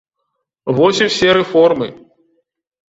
[0.79, 1.87] Вось і ўсе рэформы!